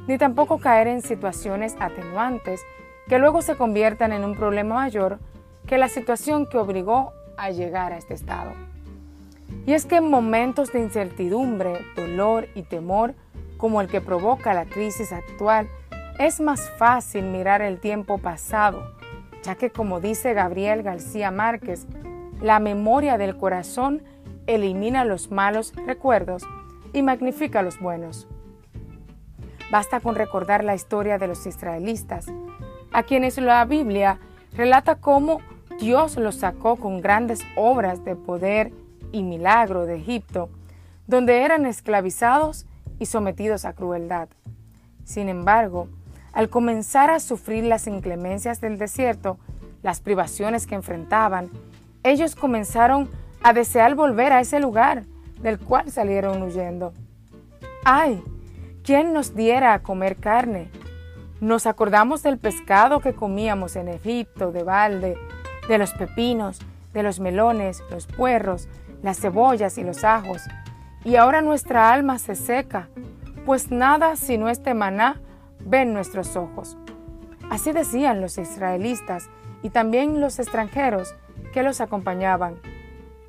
ni 0.08 0.18
tampoco 0.18 0.60
caer 0.60 0.88
en 0.88 1.02
situaciones 1.02 1.76
atenuantes 1.80 2.62
que 3.08 3.20
luego 3.20 3.42
se 3.42 3.56
conviertan 3.56 4.12
en 4.12 4.24
un 4.24 4.36
problema 4.36 4.76
mayor 4.76 5.20
que 5.66 5.78
la 5.78 5.90
situación 5.90 6.46
que 6.46 6.58
obligó 6.58 7.14
a 7.38 7.52
llegar 7.52 7.94
a 7.94 7.98
este 7.98 8.14
estado. 8.14 8.54
Y 9.66 9.74
es 9.74 9.86
que 9.86 9.98
en 9.98 10.10
momentos 10.10 10.72
de 10.72 10.80
incertidumbre, 10.80 11.80
dolor 11.96 12.48
y 12.56 12.64
temor, 12.64 13.16
como 13.58 13.82
el 13.82 13.88
que 13.88 14.02
provoca 14.02 14.54
la 14.54 14.66
crisis 14.66 15.12
actual, 15.12 15.68
es 16.20 16.40
más 16.40 16.70
fácil 16.78 17.26
mirar 17.26 17.62
el 17.62 17.80
tiempo 17.80 18.18
pasado, 18.18 18.92
ya 19.44 19.56
que 19.56 19.70
como 19.70 20.00
dice 20.00 20.34
Gabriel 20.34 20.84
García 20.84 21.32
Márquez, 21.32 21.86
la 22.42 22.60
memoria 22.60 23.18
del 23.18 23.38
corazón 23.38 24.04
elimina 24.48 25.06
los 25.06 25.30
malos 25.32 25.74
recuerdos 25.86 26.44
y 26.94 27.04
magnifica 27.04 27.62
los 27.62 27.80
buenos. 27.80 28.28
Basta 29.70 30.00
con 30.00 30.16
recordar 30.16 30.64
la 30.64 30.76
historia 30.76 31.18
de 31.18 31.28
los 31.28 31.46
israelitas, 31.46 32.28
a 32.92 33.04
quienes 33.04 33.38
la 33.38 33.64
Biblia 33.66 34.20
relata 34.54 34.96
cómo 34.96 35.40
Dios 35.80 36.18
los 36.18 36.36
sacó 36.36 36.78
con 36.78 37.02
grandes 37.02 37.42
obras 37.56 38.04
de 38.04 38.16
poder 38.16 38.72
y 39.12 39.24
milagro 39.24 39.86
de 39.86 39.98
Egipto, 39.98 40.50
donde 41.06 41.44
eran 41.44 41.66
esclavizados 41.66 42.66
y 42.98 43.06
sometidos 43.06 43.66
a 43.66 43.74
crueldad. 43.74 44.30
Sin 45.04 45.30
embargo, 45.30 45.88
al 46.34 46.50
comenzar 46.50 47.10
a 47.10 47.20
sufrir 47.20 47.64
las 47.64 47.88
inclemencias 47.88 48.62
del 48.62 48.78
desierto, 48.78 49.38
las 49.84 50.02
privaciones 50.02 50.68
que 50.68 50.76
enfrentaban, 50.76 51.50
ellos 52.04 52.36
comenzaron 52.36 53.10
a 53.44 53.54
desear 53.54 53.96
volver 53.96 54.34
a 54.34 54.42
ese 54.42 54.60
lugar 54.60 55.04
del 55.42 55.60
cual 55.60 55.92
salieron 55.92 56.42
huyendo. 56.42 56.94
¡Ay! 57.84 58.24
¿Quién 58.84 59.14
nos 59.14 59.36
diera 59.36 59.74
a 59.74 59.84
comer 59.84 60.16
carne? 60.16 60.70
Nos 61.40 61.68
acordamos 61.68 62.24
del 62.24 62.38
pescado 62.38 63.00
que 63.00 63.14
comíamos 63.14 63.76
en 63.76 63.90
Egipto, 63.90 64.52
de 64.52 64.64
balde, 64.64 65.18
de 65.68 65.78
los 65.78 65.94
pepinos, 65.94 66.60
de 66.94 67.04
los 67.04 67.20
melones, 67.20 67.84
los 67.92 68.08
puerros, 68.08 68.68
las 69.04 69.20
cebollas 69.20 69.78
y 69.78 69.84
los 69.84 70.04
ajos. 70.04 70.42
Y 71.04 71.16
ahora 71.16 71.42
nuestra 71.42 71.92
alma 71.94 72.18
se 72.18 72.36
seca, 72.36 72.90
pues 73.46 73.72
nada 73.72 74.16
sino 74.16 74.50
este 74.50 74.74
maná 74.74 75.22
ven 75.60 75.94
nuestros 75.94 76.36
ojos. 76.36 76.78
Así 77.50 77.72
decían 77.72 78.20
los 78.20 78.38
israelitas 78.38 79.30
y 79.62 79.70
también 79.70 80.20
los 80.20 80.40
extranjeros 80.40 81.16
que 81.54 81.64
los 81.64 81.82
acompañaban. 81.82 82.56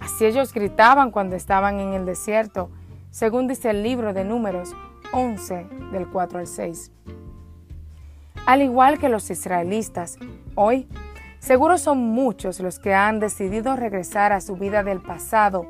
Así 0.09 0.25
ellos 0.25 0.55
gritaban 0.55 1.11
cuando 1.11 1.37
estaban 1.37 1.81
en 1.81 1.93
el 1.93 2.07
desierto, 2.07 2.71
según 3.11 3.47
dice 3.47 3.69
el 3.69 3.83
libro 3.83 4.15
de 4.15 4.25
números 4.25 4.75
11 5.13 5.67
del 5.93 6.09
4 6.09 6.39
al 6.39 6.47
6. 6.47 6.91
Al 8.47 8.63
igual 8.63 8.99
que 8.99 9.11
los 9.11 9.29
israelitas, 9.29 10.17
hoy 10.55 10.89
seguro 11.41 11.77
son 11.77 11.99
muchos 11.99 12.59
los 12.61 12.79
que 12.79 12.95
han 12.95 13.21
decidido 13.21 13.77
regresar 13.77 14.33
a 14.33 14.41
su 14.41 14.57
vida 14.57 14.83
del 14.83 15.03
pasado, 15.03 15.67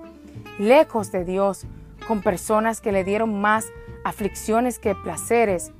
lejos 0.61 1.11
de 1.11 1.25
Dios, 1.25 1.67
con 2.07 2.23
personas 2.23 2.81
que 2.81 2.93
le 2.93 3.03
dieron 3.03 3.41
más 3.41 3.67
aflicciones 4.05 4.79
que 4.79 4.95
placeres, 4.95 5.73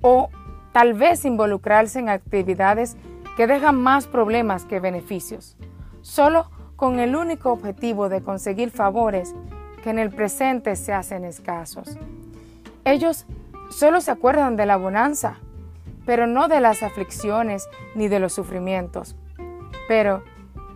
o 0.00 0.30
tal 0.72 0.94
vez 0.94 1.26
involucrarse 1.26 1.98
en 1.98 2.08
actividades 2.08 2.96
que 3.36 3.46
dejan 3.46 3.76
más 3.76 4.06
problemas 4.06 4.64
que 4.64 4.80
beneficios, 4.80 5.58
solo 6.00 6.50
con 6.78 7.00
el 7.00 7.16
único 7.16 7.50
objetivo 7.50 8.08
de 8.08 8.22
conseguir 8.22 8.70
favores 8.70 9.34
que 9.82 9.90
en 9.90 9.98
el 9.98 10.10
presente 10.10 10.76
se 10.76 10.92
hacen 10.92 11.24
escasos. 11.24 11.98
Ellos 12.84 13.26
solo 13.68 14.00
se 14.00 14.12
acuerdan 14.12 14.54
de 14.54 14.64
la 14.64 14.76
bonanza, 14.76 15.38
pero 16.06 16.28
no 16.28 16.46
de 16.46 16.60
las 16.60 16.84
aflicciones 16.84 17.68
ni 17.96 18.06
de 18.06 18.20
los 18.20 18.32
sufrimientos. 18.32 19.16
Pero 19.88 20.22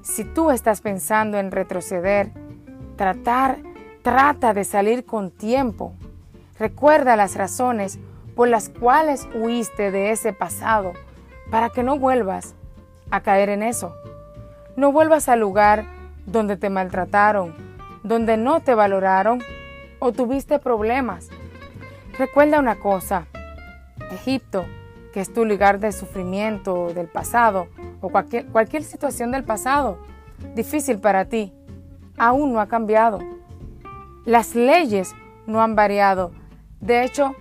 si 0.03 0.25
tú 0.25 0.51
estás 0.51 0.81
pensando 0.81 1.39
en 1.39 1.53
retroceder, 1.53 2.33
tratar, 2.97 3.59
trata 4.03 4.55
de 4.55 4.65
salir 4.65 5.07
con 5.07 5.31
tiempo. 5.31 5.93
Recuerda 6.59 7.15
las 7.15 7.37
razones 7.37 8.01
por 8.35 8.49
las 8.49 8.71
cuales 8.71 9.29
huiste 9.37 9.93
de 9.93 10.11
ese 10.11 10.33
pasado, 10.33 10.95
para 11.49 11.71
que 11.71 11.85
no 11.85 11.97
vuelvas 11.97 12.57
a 13.13 13.21
caer 13.21 13.51
en 13.51 13.63
eso. 13.63 13.95
No 14.77 14.93
vuelvas 14.93 15.29
al 15.29 15.41
lugar 15.41 15.85
donde 16.27 16.57
te 16.57 16.71
maltrataron, 16.71 17.55
donde 18.03 18.37
no 18.37 18.61
te 18.61 18.75
valoraron 18.75 19.41
o 19.99 20.13
tuviste 20.13 20.59
problemas. 20.59 21.29
Recuerda 22.19 22.59
una 22.59 22.79
cosa, 22.79 23.27
Egipto, 24.13 24.65
que 25.13 25.21
es 25.21 25.33
tu 25.33 25.45
lugar 25.45 25.79
de 25.79 25.93
sufrimiento 25.93 26.93
del 26.95 27.09
pasado 27.09 27.69
o 28.01 28.09
cualquier, 28.09 28.47
cualquier 28.47 28.83
situación 28.83 29.31
del 29.31 29.45
pasado 29.45 29.99
difícil 30.55 30.99
para 30.99 31.27
ti, 31.27 31.53
aún 32.19 32.53
no 32.53 32.61
ha 32.61 32.67
cambiado. 32.67 33.21
Las 34.25 34.55
leyes 34.55 35.15
no 35.47 35.63
han 35.63 35.77
variado. 35.77 36.33
De 36.81 37.05
hecho, 37.05 37.37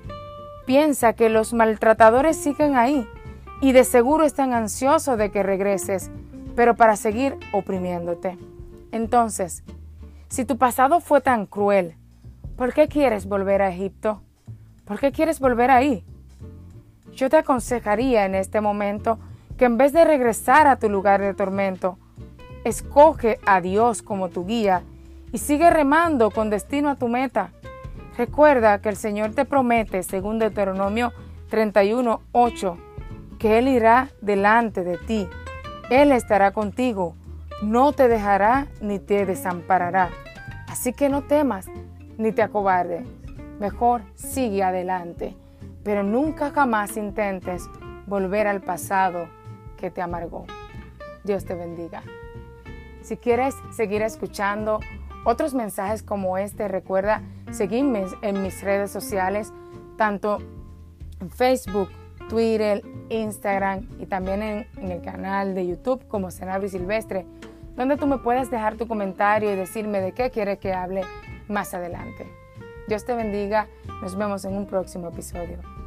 Piensa 0.66 1.14
que 1.14 1.30
los 1.30 1.54
maltratadores 1.54 2.38
siguen 2.38 2.76
ahí 2.76 3.08
y 3.62 3.72
de 3.72 3.84
seguro 3.84 4.24
están 4.24 4.54
ansiosos 4.54 5.18
de 5.18 5.32
que 5.32 5.44
regreses, 5.44 6.12
pero 6.56 6.76
para 6.76 6.96
seguir 6.96 7.38
oprimiéndote. 7.52 8.38
Entonces, 8.92 9.64
si 10.30 10.46
tu 10.46 10.58
pasado 10.58 11.00
fue 11.00 11.22
tan 11.22 11.46
cruel, 11.46 11.96
¿por 12.56 12.74
qué 12.74 12.88
quieres 12.88 13.26
volver 13.26 13.62
a 13.62 13.70
Egipto? 13.70 14.22
¿Por 14.86 15.00
qué 15.00 15.12
quieres 15.12 15.40
volver 15.40 15.72
ahí? 15.72 16.04
Yo 17.14 17.30
te 17.30 17.38
aconsejaría 17.38 18.26
en 18.26 18.36
este 18.36 18.62
momento 18.62 19.20
que 19.58 19.66
en 19.66 19.78
vez 19.78 19.94
de 19.94 20.06
regresar 20.06 20.68
a 20.68 20.78
tu 20.78 20.90
lugar 20.90 21.22
de 21.22 21.34
tormento, 21.34 21.98
escoge 22.64 23.40
a 23.46 23.62
Dios 23.62 24.02
como 24.02 24.30
tu 24.30 24.46
guía 24.46 24.84
y 25.32 25.38
sigue 25.38 25.70
remando 25.70 26.32
con 26.32 26.50
destino 26.50 26.90
a 26.90 26.96
tu 26.96 27.08
meta. 27.08 27.52
Recuerda 28.18 28.82
que 28.82 28.90
el 28.90 28.98
Señor 28.98 29.32
te 29.32 29.46
promete, 29.46 30.04
según 30.04 30.40
Deuteronomio 30.40 31.14
31, 31.50 32.22
8, 32.32 32.78
que 33.40 33.58
Él 33.58 33.68
irá 33.68 34.10
delante 34.22 34.84
de 34.84 34.98
ti. 34.98 35.28
Él 35.92 36.14
estará 36.14 36.54
contigo, 36.54 37.16
no 37.62 37.92
te 37.92 38.08
dejará 38.08 38.68
ni 38.80 38.98
te 38.98 39.26
desamparará. 39.26 40.10
Así 40.70 40.94
que 40.94 41.10
no 41.10 41.24
temas 41.24 41.66
ni 42.18 42.32
te 42.32 42.42
acobardes. 42.42 43.06
Mejor 43.60 44.02
sigue 44.16 44.64
adelante, 44.64 45.36
pero 45.84 46.02
nunca 46.02 46.52
jamás 46.52 46.96
intentes 46.96 47.70
volver 48.08 48.48
al 48.48 48.62
pasado 48.62 49.28
que 49.76 49.92
te 49.92 50.02
amargó. 50.02 50.46
Dios 51.26 51.44
te 51.44 51.56
bendiga. 51.56 52.04
Si 53.02 53.18
quieres 53.18 53.54
seguir 53.76 54.02
escuchando 54.02 54.80
otros 55.26 55.54
mensajes 55.54 56.04
como 56.04 56.38
este, 56.38 56.70
recuerda 56.70 57.22
seguirme 57.52 58.06
en 58.22 58.42
mis 58.42 58.64
redes 58.64 58.92
sociales, 58.92 59.52
tanto 59.98 60.38
en 61.20 61.30
Facebook, 61.30 61.90
Twitter, 62.32 62.82
Instagram 63.10 63.86
y 64.00 64.06
también 64.06 64.42
en, 64.42 64.66
el 64.90 65.02
canal 65.02 65.54
de 65.54 65.68
YouTube 65.68 66.08
como 66.08 66.32
Senabri 66.32 66.70
Silvestre, 66.70 67.26
donde 67.76 67.98
tú 67.98 68.08
me 68.08 68.20
puedes 68.20 68.50
dejar 68.50 68.78
tu 68.78 68.88
comentario 68.88 69.52
y 69.52 69.56
decirme 69.58 70.00
de 70.00 70.14
qué 70.14 70.32
quieres 70.32 70.58
que 70.58 70.72
hable 70.72 71.04
más 71.50 71.74
adelante. 71.74 72.26
Dios 72.88 73.04
te 73.04 73.16
bendiga, 73.16 73.68
nos 74.02 74.16
vemos 74.16 74.46
en 74.46 74.56
un 74.56 74.66
próximo 74.66 75.10
episodio. 75.10 75.81